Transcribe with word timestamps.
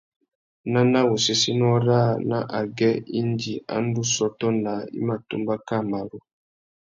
Nana 0.71 0.99
wu 1.07 1.15
séssénô 1.25 1.69
râā 1.87 2.07
nà 2.29 2.39
agüê 2.59 2.91
indi 3.19 3.53
a 3.73 3.75
ndú 3.85 4.01
sôtô 4.13 4.47
naā 4.63 4.81
i 4.97 4.99
mà 5.07 5.15
tumba 5.27 5.55
kā 5.67 5.77
marru. 5.91 6.19